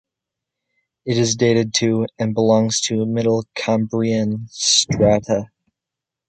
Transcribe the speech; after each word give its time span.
It 1.05 1.19
is 1.19 1.35
dated 1.35 1.75
to 1.75 2.07
and 2.17 2.33
belongs 2.33 2.81
to 2.87 3.05
middle 3.05 3.45
Cambrian 3.53 4.47
strata. 4.49 5.51